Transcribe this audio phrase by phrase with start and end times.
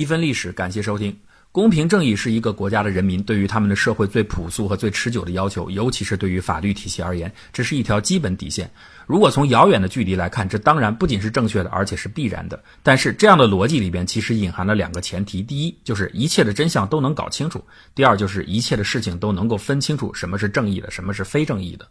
[0.00, 1.14] 一分历史，感谢收听。
[1.52, 8.70] 公平正义是一个国家的人民对于他们的社会最朴素和最持久的要求，尤其是对于法律体系而言，这是一条基本底线。
[9.06, 12.58] 如果从遥远的距离来看，这当然不仅是正确的，而且是必然的。
[12.82, 17.58] 但是这样的逻辑里边其实隐含了两个前提：第一，就是一切的真相都能搞清楚；
[17.94, 21.86] 第二，就是一切的事情都能够分清楚什么是正义的，什么是非正义的。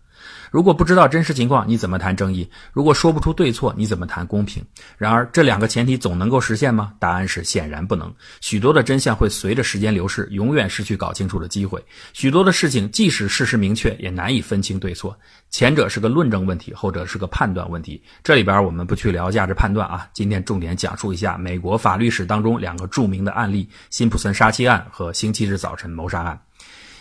[0.51, 2.49] 如果不知道真实情况，你怎么谈正义？
[2.73, 4.63] 如果说不出对错，你怎么谈公平？
[4.97, 6.93] 然而，这两个前提总能够实现吗？
[6.99, 8.13] 答案是显然不能。
[8.41, 11.83] 许多的真相会随着时间流逝，永远失去搞清楚的机会。
[12.13, 15.17] 许多的事情，即使事实明确，也难以分清对错。
[15.49, 18.01] 前者是个论证问题，后者是个判断问题。
[18.23, 26.39] 这里边我们不去聊价值判断啊，今天重点讲述一下美国法律史当中两个著名的案例：辛普森杀妻案和星期日早晨谋杀案。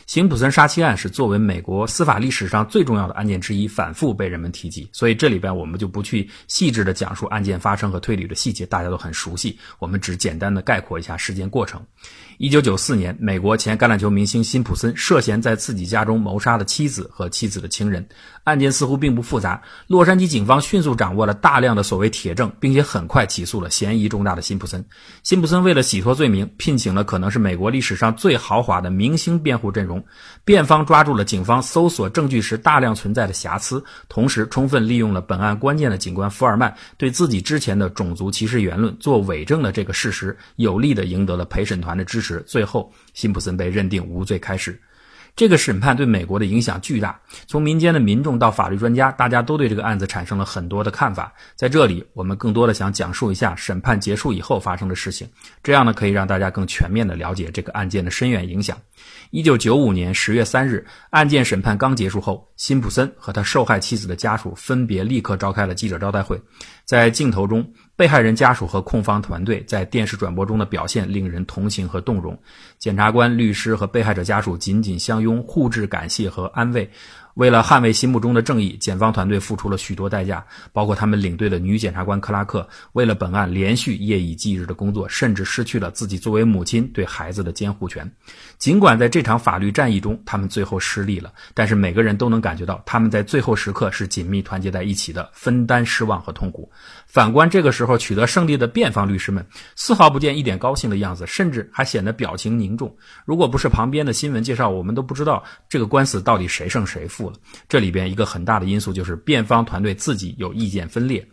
[0.08, 4.88] 辛普森杀妻案是作为美国司法历史上最重要的案件之一，反复被人们提及。
[4.90, 9.58] 所以这里边我们就不去细致的讲述案件发生和推理的细节，大家都很熟悉。
[9.78, 11.84] 我们只简单的概括一下事件过程。
[12.38, 18.06] 一九九四年，美国前橄榄球明星辛普森涉嫌在自己家中谋杀了妻子和妻子的情人。
[18.44, 24.82] 案件似乎并不复杂，洛杉矶警方迅速掌握了大量的所谓铁证，并且很快起诉了嫌疑重大的辛普森。
[25.24, 30.02] 辛普森为了洗脱罪名，聘请了可能是美国历史上最豪华的明星辩护阵容。
[30.44, 42.27] 辩方抓住了警方搜索证据时大量存在的瑕疵，同时充分利用了本案关键的警官福尔曼对自己之前的种族歧视言论做伪证的这个事实，有力的赢得了陪审团的支持。
[42.46, 44.80] 最后，辛普森被认定无罪开始。
[45.36, 51.32] 这个审判对美国的影响巨大，从民间的民众到法律专家，大家都对这个案子产生了很多的看法。
[51.54, 55.28] 在这里，我们更多的想讲述一下审判结束以后发生的事情，
[55.62, 58.76] 这样呢可以让大家更全面的了解这个案件的深远影响。
[59.30, 66.40] 一九九五年十月三日，案件审判刚结束后，辛普森和他受害妻子的家属分别立刻召开了记者招待会，
[66.84, 67.64] 在镜头中。
[67.98, 72.38] 被害人家属和控方团队在电视转播中的表现令人同情和动容，
[72.78, 76.88] 检察官、律师和被害者家属紧紧相拥，互致感谢和安慰。
[77.38, 88.10] 为了捍卫心目中的正义，检方团队付出了许多代价，包括他们领队的女检察官克拉克为了本案连续夜以继日的工作，甚至失去了自己作为母亲对孩子的监护权。
[88.58, 96.68] 尽管在这场法律战役中，他们最后失利了，但是每个人都能感觉到他们在最后时刻是紧密团结在一起的，分担失望和痛苦。
[97.06, 99.46] 反观这个时候取得胜利的辩方律师们，
[99.76, 102.92] 丝毫不见一点高兴的样子，甚至还显得表情凝重。
[103.24, 107.27] 如果不是旁边的新闻介绍，我们都不知道这个官司到底谁胜谁负。
[107.68, 111.26] 这里边一个很大的因素就是辩方团队自己有意见分裂。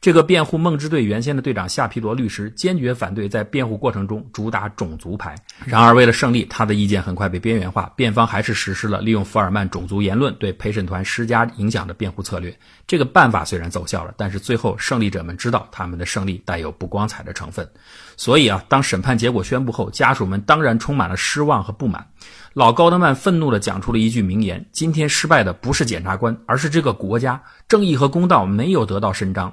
[0.00, 5.34] 这个辩护梦之队原先的队长夏皮罗律师坚决反对在辩护过程中主打种族牌。
[5.64, 12.56] 然而为了胜利，他的意见很快被边缘化，辩方还是实施了利用福尔曼种族言论对陪审团施加影响的辩护策略。
[12.86, 17.68] 这个办法虽然奏效了，但是最后胜利者们知道他们的胜利带有不光彩的成分。
[18.16, 22.06] 所以啊，当审判结果宣布后，家属们当然充满了失望和不满。
[22.54, 29.52] 老高德曼愤怒地讲出了一句名言：“今天失败的不是检察官，而是这个国家，正义和公道没有得到伸张。”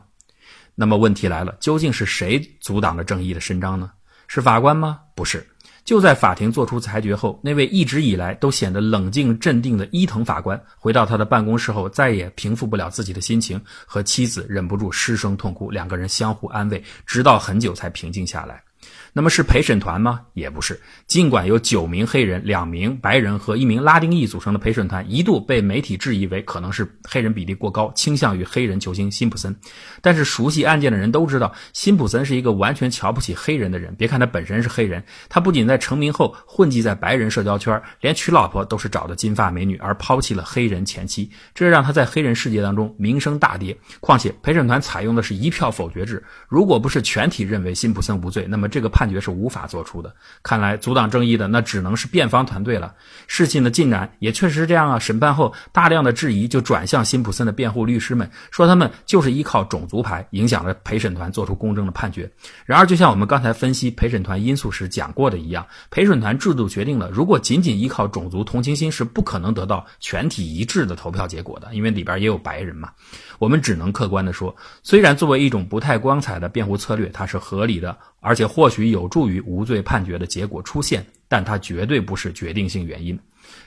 [0.76, 3.90] 那么问题来了，究竟是谁阻挡了正义的伸张呢？
[4.28, 5.00] 是法官吗？
[5.16, 5.48] 不是。
[5.86, 18.64] 就在法庭作出裁决后，那位一直以来都显得冷静镇定的伊藤法官回到他的办公室后，再也平复不了自己的心情，和妻子忍不住失声痛哭，两个人相互安慰，直到很久才平静下来。
[19.14, 20.22] 那么是陪审团吗？
[20.34, 20.80] 也不是。
[21.08, 29.56] 尽管有九名黑人、两名白人和一名拉丁裔组成的陪审团，一度被媒体质疑为可能是黑人比例过高，倾向于黑人球星辛普森。
[30.02, 33.96] 但是熟悉案件的人都知道，辛普森是一个完全瞧不起黑人的人。
[33.96, 43.78] 别看他本身是黑人，他不仅在成名后混迹在白人社交圈，连娶老婆都是找的金发美女，而抛弃了黑人前妻，这让他在黑人世界当中名声大跌。
[44.02, 49.06] 况且陪审团采用的是一票否决制，如果不是全体认为辛普森无罪，那么这个判。
[49.06, 52.92] 决是无法做出的，看来阻挡正义的那只能是辩方团队了。
[53.28, 54.98] 事情的进展也确实是这样啊。
[54.98, 62.28] 审判后，大量的质疑就转向辛普森的辩护律师们，说他们就是依靠种族牌影响了陪审团做出公正的判决。
[62.66, 72.90] 然而，就像我们刚才分析陪审团因素时讲过的一样，陪审团制度决定了，如果仅仅依靠种族同情心是不可能得到全体一致的投票结果的，因为里边也有白人嘛。
[73.40, 77.98] 我们只能客观的说，虽然作为一种不太光彩的辩护策略，它是合理的。
[78.20, 83.20] 而且或许有助于无罪判决的结果出现，但它绝对不是决定性原因。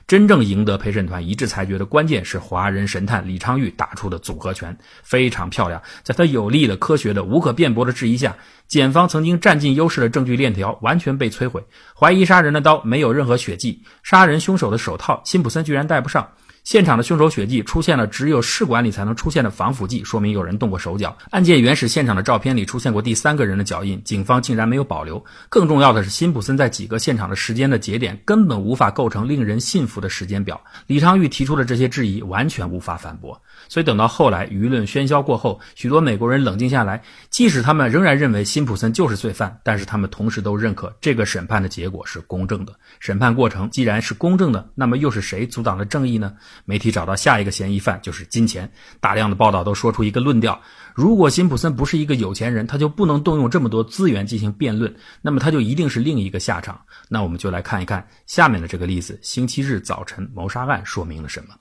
[0.09, 5.81] 真正赢得陪审团一致裁决的关键是华人神探李昌钰打出的组合拳，非常漂亮。
[6.03, 8.37] 在他有力的、科学的、无可辩驳的质疑下，
[8.67, 11.65] 检方曾经占尽优势的证据链条完全被摧毁。
[11.95, 16.33] 怀疑杀人的刀没有任何血迹，杀人凶手的手套辛普森居然戴不上。
[16.69, 21.17] 现场的凶手血迹出现了只有试管里才能出现的防腐剂，说明有人动过手脚。
[21.31, 25.25] 案件原始现场的照片里出现过第三个人的脚印，警方竟然没有保留。
[25.49, 30.61] 更重要的是，辛普森在几个现场的时间的节点根本无法构成令人信服的时间表。
[30.87, 33.41] 李昌钰提出的这些质疑完全无法反驳。
[33.67, 42.73] 所以等到后来舆论喧嚣过后，许多美国人冷静下来，即使他们仍然认为辛普森就是罪犯，但是他们同时都认可这个审判的结果是公正的。
[43.01, 46.35] 审判过程既然是公正的，那么又是谁阻挡了正义呢？
[46.65, 48.71] 媒体找到下一个嫌疑犯就是金钱，
[49.01, 50.61] 大量的报道都说出一个论调：
[50.95, 56.81] 如果辛普森不是一个有钱人，他就不能动用这么多资源进行辩论，那么他就一定是另一个下场。
[57.09, 61.55] 那我们就来看一看下面的这个例子：星期日早晨谋杀案说明了什么？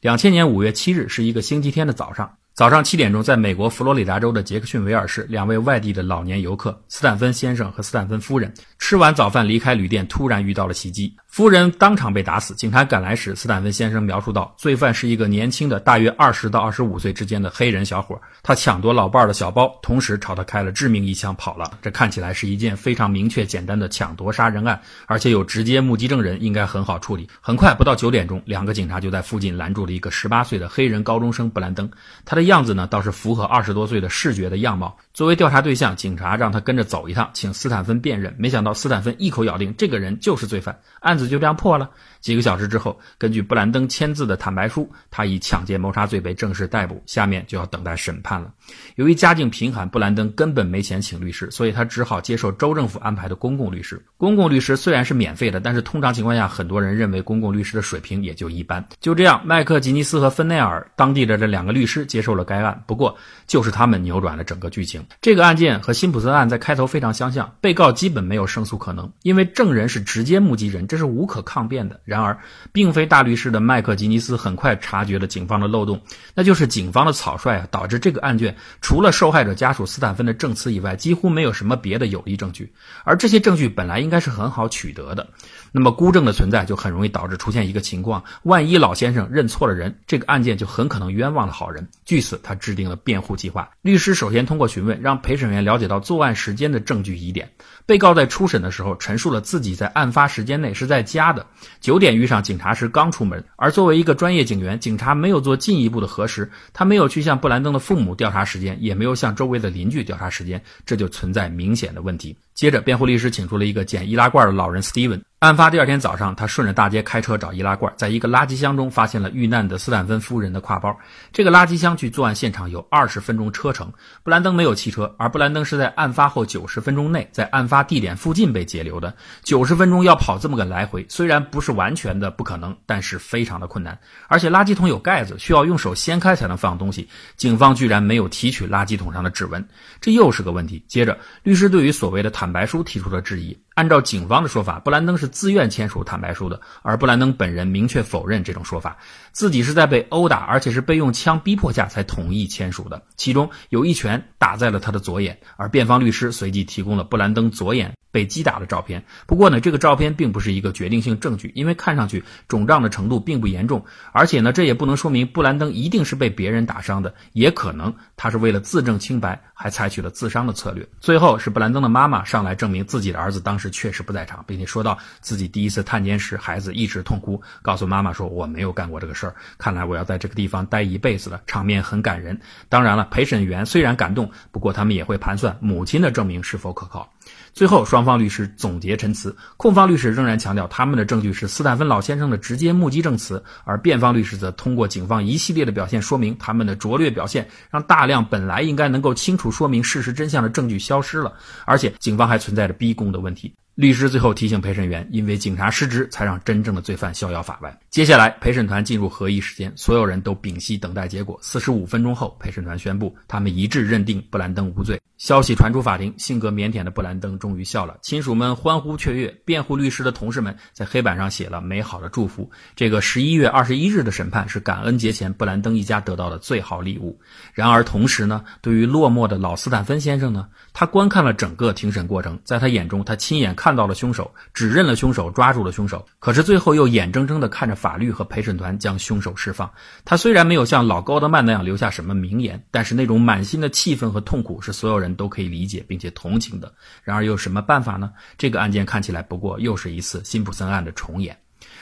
[0.00, 2.30] 两千年五月七日是一个星期天的早上。
[2.54, 12.54] 早上七点钟，在美国佛罗里达州的杰克逊维尔市，两位外地的老年游客斯坦芬先生和斯坦芬夫人吃完早饭离开旅店，突然遇到了袭击，夫人当场被打死。
[12.54, 21.68] 警察赶来时，斯坦芬先生描述道：“罪犯是一个年轻的，大约二十到二十五岁之间的黑人小伙，他抢夺老伴儿的小包，同时朝他开了致命一枪跑了。
[21.82, 27.28] 这看起来是一件非常明确、简单的抢夺杀人案，而且有直接目击证人，应该很好处理。
[27.40, 31.90] 很快，不到九点钟，两个警察就在附近拦住了一个十八岁的黑人高中生布兰登，
[32.24, 32.44] 他的。
[32.44, 34.96] 样子呢倒是符合二十多岁的视觉的样貌。
[35.14, 38.36] 作为调查对象，警察让他跟着走一趟，请斯坦芬辨认。
[38.38, 41.90] 没想到斯坦芬一口咬定这个人就是罪犯，案子就这样破了。
[42.20, 47.02] 几个小时之后，根据布兰登签字的坦白书，他以抢劫谋杀罪被正式逮捕。
[47.06, 48.50] 下面就要等待审判了。
[48.96, 54.02] 由于家境贫寒，布兰登根本没钱请律师，所以他只好接受州政府安排的公共律师。
[54.16, 58.82] 公共律师虽然是免费的，但是通常情况下，很多人认为公共律师的水平也就一般。
[59.00, 62.82] 就这样，麦克吉尼斯和芬内尔当地的这两个律师接受了该案。
[62.86, 63.14] 不过，
[63.46, 65.04] 就是他们扭转了整个剧情。
[65.20, 72.00] 这个案件和辛普森案在开头非常相像，被告基本没有胜诉可能，因为证人是直接目击人，这是无可抗辩的。
[72.04, 72.36] 然而，
[72.72, 76.00] 并非大律师的麦克吉尼斯很快察觉了警方的漏洞，
[76.34, 82.72] 那就是警方的草率啊，导致这个案卷除了受害者家属斯坦芬的证词以外，几乎没有什么别的有力证据。
[83.04, 85.28] 而这些证据本来应该是很好取得的，
[85.70, 91.86] 那么孤证的存在就很容易导致出现一个情况：万一老先生认错了人，这个案件就很可能冤枉了好人。
[92.04, 93.70] 据此，他制定了辩护计划。
[93.82, 97.50] 律师首先通过询问，让陪审员了解到作案时间的证据疑点。
[97.86, 101.46] 被告在初审的时候陈述了自己在案发时间内是在家的，
[101.80, 103.44] 九点遇上警察时刚出门。
[103.56, 112.36] 而作为一个专业警员，警察没有做进一步的核实，他没有去向布兰登的父母调查时间，也没有向周围的邻居调查时间，这就存在明显的问题。
[112.54, 115.20] 接着，辩护律师请出了一个捡易拉罐的老人 Steven。
[115.44, 120.96] 案发第二天早上，他顺着大街开车找易拉罐，在一个垃圾箱中发现了遇难的斯坦芬夫人的挎包。
[121.32, 123.92] 这个垃圾箱距作案现场有二十分钟车程。
[124.22, 129.14] 布兰登没有汽车，而布兰登是在案发后九十分钟内在案发地点附近被截留的。
[129.42, 133.98] 九十分钟要跑这么个来回，虽然不是完全的不可能，但是非常的困难。
[134.28, 137.06] 而且垃圾桶有盖子，需要用手掀开才能放东西。
[137.36, 139.62] 警方居然没有提取垃圾桶上的指纹，
[140.00, 140.82] 这又是个问题。
[140.88, 143.54] 接着，律师对于所谓的坦白书提出了质疑。
[143.74, 148.96] 按照警方的说法，布兰登是自愿签署坦白书的，而布兰登本人明确否认这种说法，
[149.32, 157.94] 自己是在被殴打，而且是被用枪逼迫下才同意签署的，其中有一拳打在了他的左眼，而辩方律师随即提供了布兰登左眼。
[158.14, 159.04] 被击打的照片。
[159.26, 170.88] 不过呢，这个照片并不是一个决定性证据，因为看上去肿胀的程度并不严重，而且呢，这也不能说明布兰登一定是被别人打伤的，也可能他是为了自证清白，还采取了自伤的策略。
[171.00, 182.40] 最后是布兰登的妈妈上来证明自己的儿子当时确实不在场，并且说到自己第一次探监时，孩子一直痛哭，告诉妈妈说我没有干过这个事儿，看来我要在这个地方待一辈子了，场面很感人。
[182.68, 187.13] 当然了，陪审员虽然感动，不过他们也会盘算母亲的证明是否可靠。
[187.52, 201.32] 最后，双方律师总结陈词，控方律师仍然强调他们的证据是斯坦芬老先生的直接目击证词，而辩方律师则通过警方一系列的表现说明他们的拙劣表现让大量本来应该能够清楚说明事实真相的证据消失了，
[201.64, 203.54] 而且警方还存在着逼供的问题。
[203.74, 207.76] 律师最后提醒陪审员，因为警察失职，才让真正的罪犯逍遥法外。
[207.90, 211.36] 接下来，陪审团进入合议时间，所有人都屏息等待结果。
[211.42, 215.00] 四十五分钟后，陪审团宣布，他们一致认定布兰登无罪。
[215.16, 222.48] 消息传出法庭，性格腼腆的布兰登终于笑了，亲属们欢呼雀跃，辩护律师的同事们在黑板上写了美好的祝福。
[222.76, 227.18] 这个十一月二十一日的审判是感恩节前布兰登一家得到的最好礼物。
[227.52, 233.74] 然而，同时呢，对于落寞的老斯坦芬先生呢，他观看了整个庭审过程，在他眼中，他亲眼看。
[233.74, 239.68] 到了凶手，指认了凶手，抓住了凶手，可是最后又眼睁睁地看着法律和陪审团将凶手释放。
[240.04, 246.72] 他虽然没有像老高德曼那样留下什么名言，但是那种满心的气愤和痛苦是所有人都可以理解并且同情的。
[247.02, 248.12] 然而又有什么办法呢？
[248.38, 251.36] 这个案件看起来不过又是一次辛普森案的重演。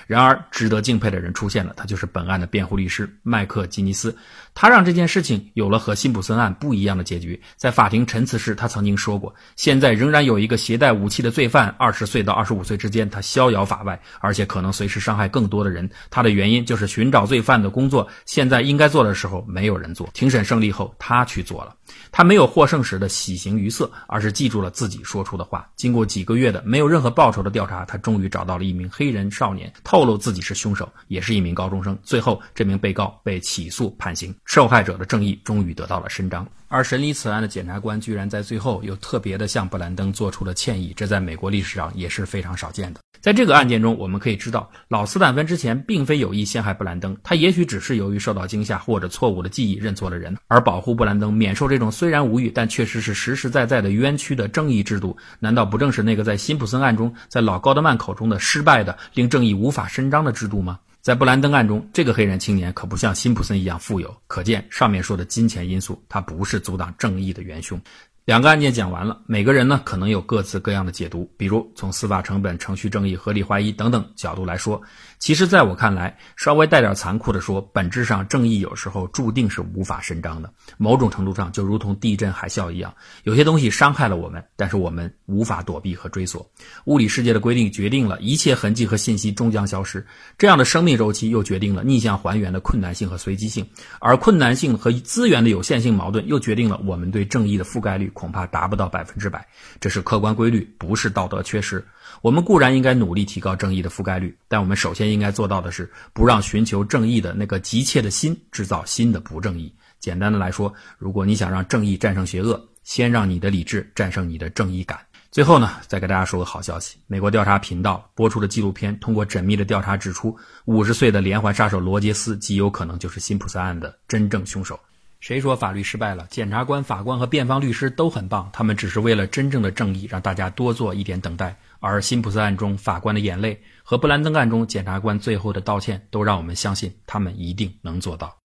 [0.07, 4.17] 然而，值得敬佩的人出现了，他就是本案的辩护律师麦克吉尼斯。
[4.55, 7.41] 他让这件事情有了和辛普森案不一样的结局。
[7.57, 15.89] 在法庭陈词时，他曾经说过：“现在仍然有一个携带武器的罪犯，二十岁到二十五岁之间，他逍遥法外，而且可能随时伤害更多的人。
[16.11, 20.09] 他的原因就是寻找罪犯的工作，现在应该做的时候没有人做。
[20.13, 21.75] 庭审胜利后，他去做了。
[22.11, 25.67] 他没有获胜时的喜形于色，而是记住了自己说出的话。
[25.77, 31.95] 经过几个月的没有任何报酬的调查，他终于找到了一名黑人少年，透露自己是凶手，也是一名高中生。
[32.03, 43.01] 最后，这名被告被起诉判刑。”受害者的正义终于得到了伸张，而审理此案的检察官居然在最后又特别的向布兰登做出了歉意，这在美国历史上也是非常少见的。
[43.21, 60.79] 在这个案件中，我们可以知道，老斯坦芬之前并非有意陷害布兰登，他也许只是由于受到惊吓或者错误的记忆认错了人，而保护布兰登免受这种虽然无语但确实是实实在在的冤屈的正义制度，难道不正是那个在辛普森案中，在老高德曼口中的失败的、令正义无法伸张的制度吗？
[61.03, 67.81] 在布兰登案中，这个黑人青年可不像辛普森一样富有，可见上面说的金钱因素，他不是阻挡正义的元凶。
[68.25, 74.81] 两个案件讲完了，每个人呢可能有各自各样的解读，比如从司法成本、程序正义、合理怀疑等等角度来说。
[75.19, 80.53] 其实，在我看来，稍微带点残酷的说，本质上正义有时候注定是无法伸张的。
[80.79, 86.49] 某种程度上，就如同地震、海啸一样，有些东西伤害了我们，但是我们无法躲避和追索。
[86.85, 90.05] 物理世界的规定决定了一切痕迹和信息终将消失，
[90.39, 93.69] 这样的生命周期又决定了逆向还原的困难性和随机性，
[94.01, 98.12] 而困难性和资源的有限性矛盾又决定了我们对正义的覆盖率。
[98.13, 99.47] 恐怕达不到百分之百，
[99.81, 101.85] 这是客观规律，不是道德缺失。
[102.21, 109.75] 我们固然应该努力提高正义的覆盖率，但我们首先应该做到的是，不让寻求正义的那个急切的心制造新的不正义。
[109.99, 114.99] 简单的来说，如果你想让正义战胜邪恶，先让你的理智战胜你的正义感。
[115.31, 124.79] 最后呢，再给大家说个好消息：美国调查频道播出的纪录片通过缜密的调查指出，五十岁的连环杀手罗杰斯极有可能就是辛普森案的真正凶手。
[125.23, 126.27] 谁说法律失败了？
[126.31, 131.57] 检察官、法官和辩方律师都很棒，他们只是为了真正的正义，让大家多做一点等待。
[131.79, 138.37] 而辛普森案中法官的眼泪和布兰登案中检察官最后的道歉，都让我们相信他们一定能做到。